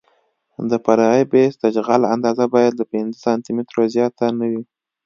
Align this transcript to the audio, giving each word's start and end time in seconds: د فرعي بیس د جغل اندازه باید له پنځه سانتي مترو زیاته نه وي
د 0.69 0.71
فرعي 0.83 1.23
بیس 1.31 1.53
د 1.59 1.65
جغل 1.75 2.01
اندازه 2.15 2.45
باید 2.55 2.73
له 2.79 2.85
پنځه 2.93 3.17
سانتي 3.25 3.51
مترو 3.57 3.83
زیاته 3.95 4.25
نه 4.39 4.45
وي 4.51 4.63